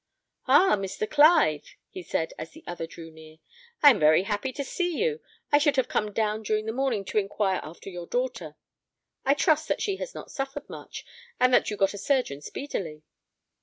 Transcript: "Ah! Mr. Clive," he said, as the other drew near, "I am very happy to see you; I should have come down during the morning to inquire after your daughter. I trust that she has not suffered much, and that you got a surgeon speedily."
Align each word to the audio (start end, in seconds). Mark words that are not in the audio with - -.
"Ah! 0.47 0.75
Mr. 0.77 1.07
Clive," 1.07 1.75
he 1.91 2.01
said, 2.01 2.33
as 2.39 2.49
the 2.49 2.63
other 2.65 2.87
drew 2.87 3.11
near, 3.11 3.37
"I 3.83 3.91
am 3.91 3.99
very 3.99 4.23
happy 4.23 4.51
to 4.53 4.63
see 4.63 4.97
you; 4.97 5.19
I 5.51 5.59
should 5.59 5.75
have 5.75 5.87
come 5.87 6.11
down 6.11 6.41
during 6.41 6.65
the 6.65 6.71
morning 6.71 7.05
to 7.05 7.19
inquire 7.19 7.59
after 7.63 7.87
your 7.91 8.07
daughter. 8.07 8.55
I 9.25 9.35
trust 9.35 9.67
that 9.67 9.79
she 9.79 9.97
has 9.97 10.15
not 10.15 10.31
suffered 10.31 10.67
much, 10.67 11.05
and 11.39 11.53
that 11.53 11.69
you 11.69 11.77
got 11.77 11.93
a 11.93 11.99
surgeon 11.99 12.41
speedily." 12.41 13.03